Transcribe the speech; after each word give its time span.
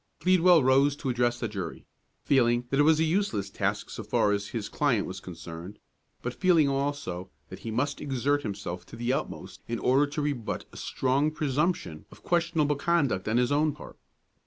Pleadwell 0.19 0.63
rose 0.63 0.95
to 0.95 1.09
address 1.09 1.39
the 1.39 1.47
jury, 1.47 1.85
feeling 2.23 2.65
that 2.71 2.79
it 2.79 2.81
was 2.81 2.99
a 2.99 3.03
useless 3.03 3.51
task 3.51 3.91
so 3.91 4.01
far 4.01 4.31
as 4.31 4.47
his 4.47 4.67
client 4.67 5.05
was 5.05 5.19
concerned, 5.19 5.77
but 6.23 6.33
feeling, 6.33 6.67
also, 6.67 7.29
that 7.49 7.59
he 7.59 7.69
must 7.69 8.01
exert 8.01 8.41
himself 8.41 8.83
to 8.87 8.95
the 8.95 9.13
utmost 9.13 9.61
in 9.67 9.77
order 9.77 10.07
to 10.07 10.23
rebut 10.23 10.65
a 10.73 10.77
strong 10.77 11.29
presumption 11.29 12.05
of 12.11 12.23
questionable 12.23 12.75
conduct 12.77 13.27
on 13.27 13.37
his 13.37 13.51
own 13.51 13.73
part. 13.73 13.99